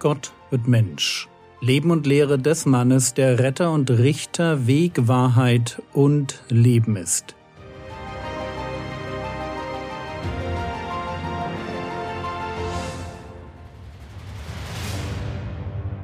[0.00, 1.28] Gott wird Mensch.
[1.60, 7.36] Leben und Lehre des Mannes, der Retter und Richter, Weg, Wahrheit und Leben ist.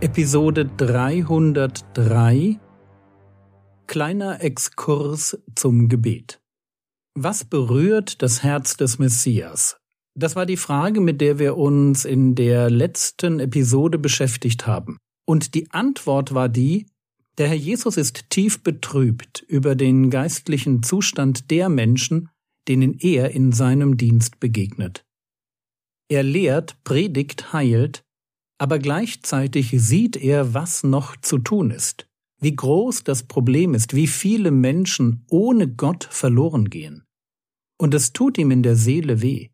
[0.00, 2.60] Episode 303
[3.88, 6.40] Kleiner Exkurs zum Gebet.
[7.16, 9.79] Was berührt das Herz des Messias?
[10.16, 14.98] Das war die Frage, mit der wir uns in der letzten Episode beschäftigt haben.
[15.26, 16.86] Und die Antwort war die,
[17.38, 22.28] der Herr Jesus ist tief betrübt über den geistlichen Zustand der Menschen,
[22.68, 25.04] denen er in seinem Dienst begegnet.
[26.08, 28.02] Er lehrt, predigt, heilt,
[28.58, 32.08] aber gleichzeitig sieht er, was noch zu tun ist,
[32.40, 37.04] wie groß das Problem ist, wie viele Menschen ohne Gott verloren gehen.
[37.78, 39.48] Und es tut ihm in der Seele weh.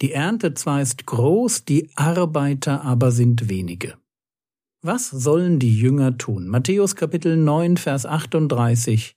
[0.00, 3.94] Die Ernte zwar ist groß, die Arbeiter aber sind wenige.
[4.82, 6.48] Was sollen die Jünger tun?
[6.48, 9.16] Matthäus Kapitel 9, Vers 38.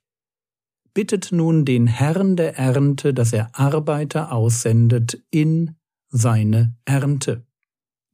[0.94, 5.74] Bittet nun den Herrn der Ernte, dass er Arbeiter aussendet in
[6.08, 7.44] seine Ernte.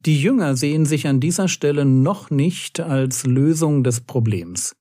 [0.05, 4.75] Die Jünger sehen sich an dieser Stelle noch nicht als Lösung des Problems.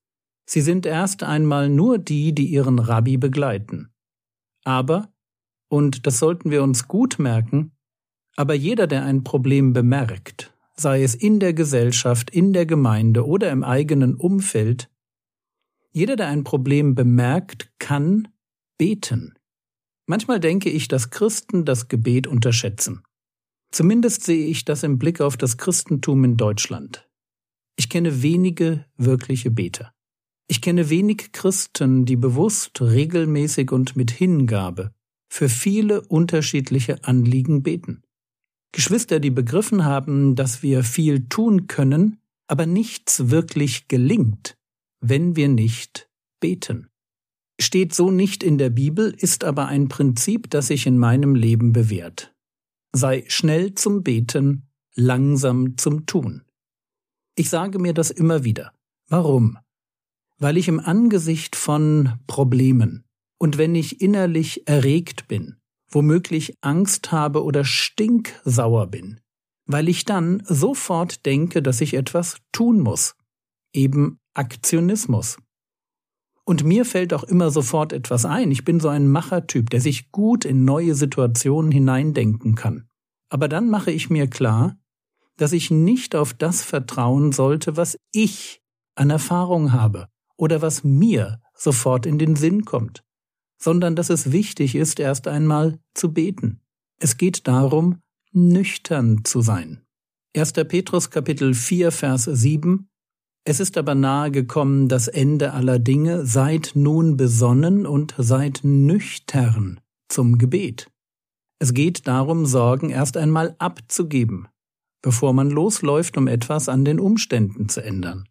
[0.49, 3.93] Sie sind erst einmal nur die, die ihren Rabbi begleiten.
[4.63, 5.10] Aber,
[5.71, 7.71] und das sollten wir uns gut merken,
[8.35, 13.49] aber jeder, der ein Problem bemerkt, sei es in der Gesellschaft, in der Gemeinde oder
[13.51, 14.89] im eigenen Umfeld,
[15.93, 18.27] jeder, der ein Problem bemerkt, kann
[18.77, 19.35] beten.
[20.07, 23.03] Manchmal denke ich, dass Christen das Gebet unterschätzen.
[23.71, 27.09] Zumindest sehe ich das im Blick auf das Christentum in Deutschland.
[27.77, 29.93] Ich kenne wenige wirkliche Beter.
[30.47, 34.91] Ich kenne wenig Christen, die bewusst, regelmäßig und mit Hingabe
[35.31, 38.03] für viele unterschiedliche Anliegen beten.
[38.73, 44.57] Geschwister, die begriffen haben, dass wir viel tun können, aber nichts wirklich gelingt,
[44.99, 46.09] wenn wir nicht
[46.41, 46.89] beten.
[47.61, 51.71] Steht so nicht in der Bibel, ist aber ein Prinzip, das sich in meinem Leben
[51.71, 52.33] bewährt.
[52.93, 56.43] Sei schnell zum Beten, langsam zum Tun.
[57.35, 58.73] Ich sage mir das immer wieder.
[59.07, 59.57] Warum?
[60.39, 63.05] Weil ich im Angesicht von Problemen
[63.41, 65.55] und wenn ich innerlich erregt bin,
[65.89, 69.19] womöglich Angst habe oder stinksauer bin,
[69.65, 73.15] weil ich dann sofort denke, dass ich etwas tun muss.
[73.73, 75.39] Eben Aktionismus.
[76.45, 78.51] Und mir fällt auch immer sofort etwas ein.
[78.51, 82.89] Ich bin so ein Machertyp, der sich gut in neue Situationen hineindenken kann.
[83.29, 84.77] Aber dann mache ich mir klar,
[85.37, 88.61] dass ich nicht auf das vertrauen sollte, was ich
[88.93, 93.01] an Erfahrung habe oder was mir sofort in den Sinn kommt
[93.61, 96.59] sondern dass es wichtig ist, erst einmal zu beten.
[96.99, 98.01] Es geht darum,
[98.31, 99.81] nüchtern zu sein.
[100.35, 100.53] 1.
[100.53, 102.87] Petrus Kapitel 4 Vers 7
[103.43, 109.79] Es ist aber nahe gekommen das Ende aller Dinge, seid nun besonnen und seid nüchtern
[110.09, 110.87] zum Gebet.
[111.59, 114.47] Es geht darum, Sorgen erst einmal abzugeben,
[115.03, 118.23] bevor man losläuft, um etwas an den Umständen zu ändern.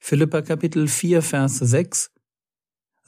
[0.00, 2.12] Philippa Kapitel 4 Vers 6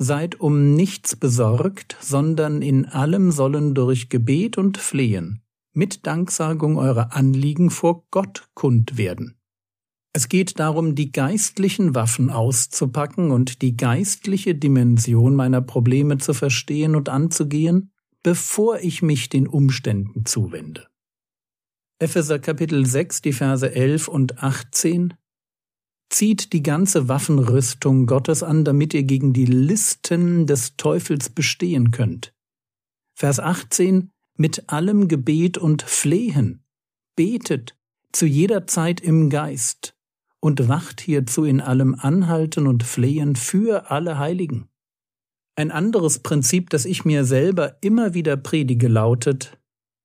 [0.03, 5.43] Seid um nichts besorgt, sondern in allem sollen durch Gebet und Flehen
[5.75, 9.37] mit Danksagung eure Anliegen vor Gott kund werden.
[10.15, 16.97] Es geht darum, die geistlichen Waffen auszupacken und die geistliche Dimension meiner Probleme zu verstehen
[16.97, 20.89] und anzugehen, bevor ich mich den Umständen zuwende.
[21.99, 25.13] Epheser Kapitel 6, die Verse 11 und 18
[26.11, 32.35] Zieht die ganze Waffenrüstung Gottes an, damit ihr gegen die Listen des Teufels bestehen könnt.
[33.15, 36.65] Vers 18 Mit allem Gebet und Flehen.
[37.15, 37.77] Betet
[38.13, 39.95] zu jeder Zeit im Geist
[40.41, 44.69] und wacht hierzu in allem Anhalten und Flehen für alle Heiligen.
[45.55, 49.61] Ein anderes Prinzip, das ich mir selber immer wieder predige, lautet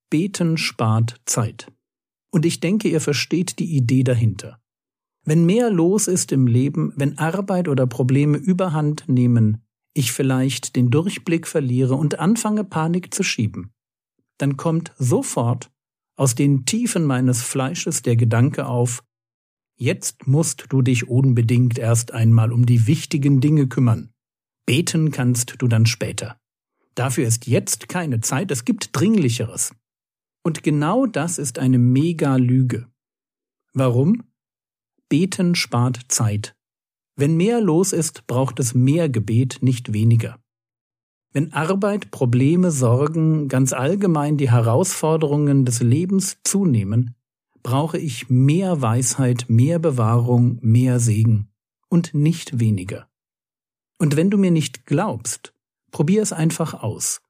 [0.09, 1.71] Beten spart Zeit.
[2.29, 4.59] Und ich denke, ihr versteht die Idee dahinter.
[5.25, 9.63] Wenn mehr los ist im Leben, wenn Arbeit oder Probleme überhand nehmen,
[9.93, 13.71] ich vielleicht den Durchblick verliere und anfange Panik zu schieben,
[14.37, 15.71] dann kommt sofort
[16.15, 19.03] aus den Tiefen meines Fleisches der Gedanke auf,
[19.77, 24.11] jetzt musst du dich unbedingt erst einmal um die wichtigen Dinge kümmern.
[24.65, 26.39] Beten kannst du dann später.
[26.93, 29.75] Dafür ist jetzt keine Zeit, es gibt Dringlicheres.
[30.43, 32.87] Und genau das ist eine Mega-Lüge.
[33.73, 34.23] Warum?
[35.09, 36.55] Beten spart Zeit.
[37.15, 40.39] Wenn mehr los ist, braucht es mehr Gebet, nicht weniger.
[41.31, 47.15] Wenn Arbeit, Probleme, Sorgen, ganz allgemein die Herausforderungen des Lebens zunehmen,
[47.61, 51.49] brauche ich mehr Weisheit, mehr Bewahrung, mehr Segen
[51.89, 53.09] und nicht weniger.
[53.97, 55.53] Und wenn du mir nicht glaubst,
[55.91, 57.21] probier es einfach aus.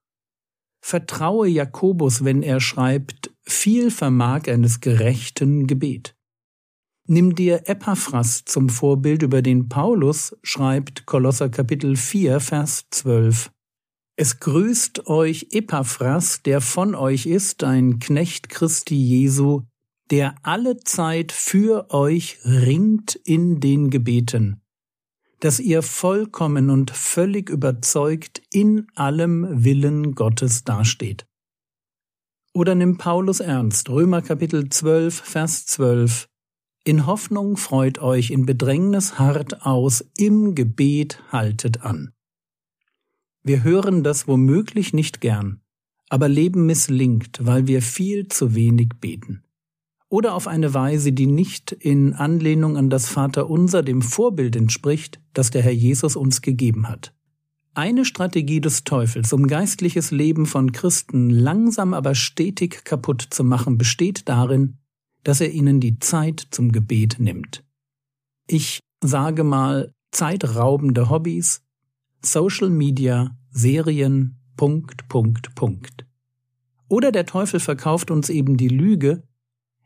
[0.81, 6.14] Vertraue Jakobus, wenn er schreibt, viel vermag eines gerechten Gebet.
[7.07, 13.51] Nimm dir Epaphras zum Vorbild, über den Paulus schreibt Kolosser Kapitel 4, Vers 12.
[14.15, 19.61] Es grüßt euch Epaphras, der von euch ist, ein Knecht Christi Jesu,
[20.09, 24.61] der alle Zeit für euch ringt in den Gebeten,
[25.41, 31.27] dass ihr vollkommen und völlig überzeugt in allem Willen Gottes dasteht.
[32.51, 36.27] Oder nimm Paulus ernst, Römer Kapitel 12, Vers 12.
[36.87, 42.11] In Hoffnung freut euch, in Bedrängnis hart aus, im Gebet haltet an.
[43.41, 45.61] Wir hören das womöglich nicht gern,
[46.09, 49.41] aber Leben misslingt, weil wir viel zu wenig beten.
[50.09, 55.49] Oder auf eine Weise, die nicht in Anlehnung an das Vaterunser dem Vorbild entspricht, das
[55.49, 57.15] der Herr Jesus uns gegeben hat.
[57.73, 63.79] Eine Strategie des Teufels, um geistliches Leben von Christen langsam aber stetig kaputt zu machen,
[63.79, 64.77] besteht darin,
[65.25, 67.63] dass er ihnen die Zeit zum Gebet nimmt.
[68.47, 71.63] Ich sage mal zeitraubende Hobbys,
[72.23, 76.05] Social Media, Serien, Punkt, Punkt, Punkt.
[76.87, 79.23] Oder der Teufel verkauft uns eben die Lüge,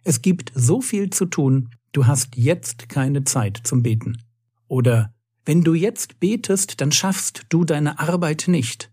[0.04, 4.22] es gibt so viel zu tun, du hast jetzt keine Zeit zum Beten.
[4.68, 5.14] Oder
[5.46, 8.92] wenn du jetzt betest, dann schaffst du deine Arbeit nicht.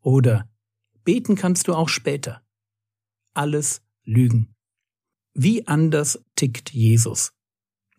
[0.00, 0.48] Oder
[1.04, 2.40] beten kannst du auch später.
[3.34, 4.54] Alles Lügen.
[5.34, 7.32] Wie anders tickt Jesus?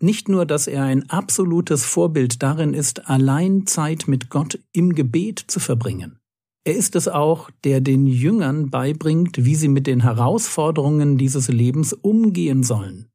[0.02, 5.40] Nicht nur, dass er ein absolutes Vorbild darin ist, allein Zeit mit Gott im Gebet
[5.48, 6.20] zu verbringen.
[6.64, 11.94] Er ist es auch, der den Jüngern beibringt, wie sie mit den Herausforderungen dieses Lebens
[11.94, 13.10] umgehen sollen.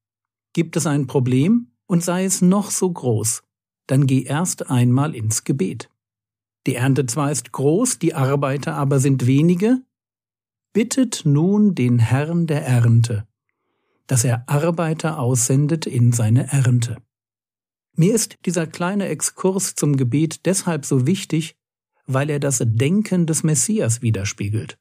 [0.52, 3.42] Gibt es ein Problem, und sei es noch so groß,
[3.86, 5.90] dann geh erst einmal ins Gebet.
[6.66, 9.82] Die Ernte zwar ist groß, die Arbeiter aber sind wenige,
[10.72, 13.26] bittet nun den Herrn der Ernte,
[14.06, 16.98] dass er Arbeiter aussendet in seine Ernte.
[17.96, 21.56] Mir ist dieser kleine Exkurs zum Gebet deshalb so wichtig,
[22.06, 24.78] weil er das Denken des Messias widerspiegelt.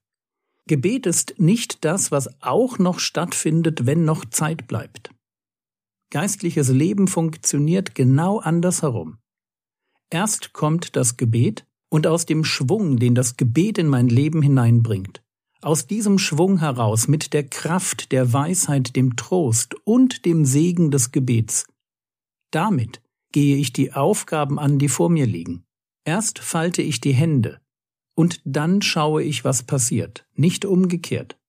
[0.67, 5.11] Gebet ist nicht das, was auch noch stattfindet, wenn noch Zeit bleibt.
[6.09, 9.17] Geistliches Leben funktioniert genau andersherum.
[10.09, 15.22] Erst kommt das Gebet und aus dem Schwung, den das Gebet in mein Leben hineinbringt,
[15.63, 21.11] aus diesem Schwung heraus, mit der Kraft, der Weisheit, dem Trost und dem Segen des
[21.11, 21.65] Gebets,
[22.51, 23.01] damit
[23.31, 25.63] gehe ich die Aufgaben an, die vor mir liegen.
[26.05, 27.59] Erst falte ich die Hände,
[28.15, 31.39] und dann schaue ich, was passiert, nicht umgekehrt.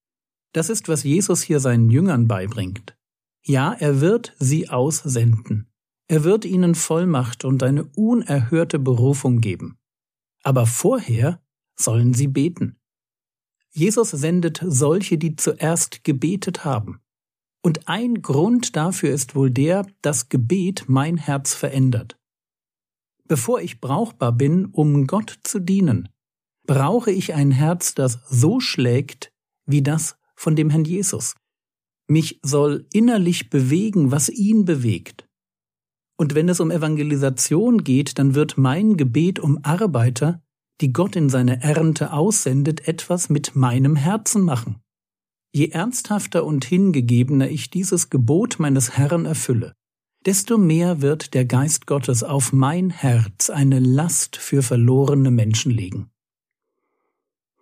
[0.53, 2.97] Das ist, was Jesus hier seinen Jüngern beibringt.
[3.45, 5.69] Ja, er wird sie aussenden.
[6.09, 9.77] Er wird ihnen Vollmacht und eine unerhörte Berufung geben.
[10.43, 11.43] Aber vorher
[11.77, 12.77] sollen sie beten.
[13.75, 17.01] Jesus sendet solche, die zuerst gebetet haben.
[17.63, 22.17] Und ein Grund dafür ist wohl der, dass Gebet mein Herz verändert.
[23.27, 26.09] Bevor ich brauchbar bin, um Gott zu dienen,
[26.67, 29.33] brauche ich ein Herz, das so schlägt
[29.67, 31.35] wie das von dem Herrn Jesus.
[32.07, 35.27] Mich soll innerlich bewegen, was ihn bewegt.
[36.17, 40.43] Und wenn es um Evangelisation geht, dann wird mein Gebet um Arbeiter,
[40.81, 44.81] die Gott in seine Ernte aussendet, etwas mit meinem Herzen machen.
[45.53, 49.75] Je ernsthafter und hingegebener ich dieses Gebot meines Herrn erfülle,
[50.27, 56.11] desto mehr wird der Geist Gottes auf mein Herz eine Last für verlorene Menschen legen.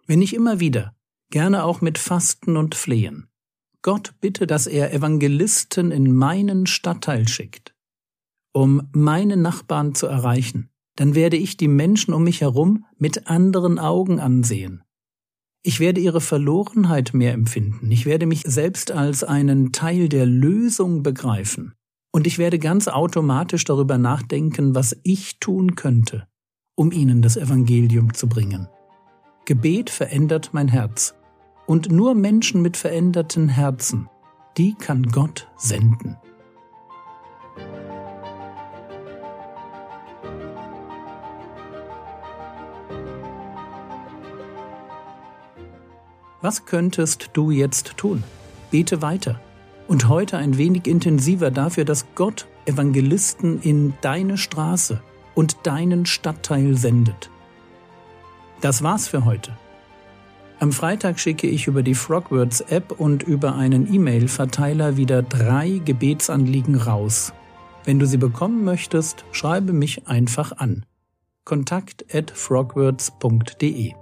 [0.07, 0.95] Wenn ich immer wieder,
[1.31, 3.29] gerne auch mit Fasten und Flehen,
[3.83, 7.75] Gott bitte, dass er Evangelisten in meinen Stadtteil schickt,
[8.53, 13.79] um meine Nachbarn zu erreichen, dann werde ich die Menschen um mich herum mit anderen
[13.79, 14.83] Augen ansehen.
[15.65, 17.91] Ich werde ihre Verlorenheit mehr empfinden.
[17.91, 21.75] Ich werde mich selbst als einen Teil der Lösung begreifen.
[22.13, 26.27] Und ich werde ganz automatisch darüber nachdenken, was ich tun könnte,
[26.75, 28.69] um ihnen das Evangelium zu bringen.
[29.45, 31.15] Gebet verändert mein Herz.
[31.67, 34.09] Und nur Menschen mit veränderten Herzen,
[34.59, 36.17] die kann Gott senden.
[46.43, 48.25] Was könntest du jetzt tun?
[48.73, 49.41] Bete weiter
[49.87, 55.01] und heute ein wenig intensiver dafür, dass Gott Evangelisten in deine Straße
[55.35, 57.31] und deinen Stadtteil sendet.
[58.61, 59.57] Das war's für heute.
[60.59, 66.77] Am Freitag schicke ich über die Frogwords App und über einen E-Mail-Verteiler wieder drei Gebetsanliegen
[66.77, 67.33] raus.
[67.85, 70.87] Wenn du sie bekommen möchtest, schreibe mich einfach an.
[71.45, 74.02] Kontakt at frogwords.de